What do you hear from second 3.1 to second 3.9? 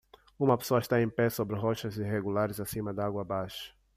abaixo.